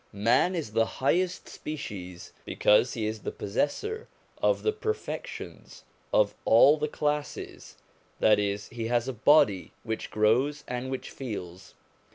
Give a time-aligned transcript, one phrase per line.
[0.13, 4.07] Man is the highest species because he is the possessor
[4.41, 7.77] of the perfections of all the classes;
[8.19, 11.75] that is, he has a body which grows and which feels.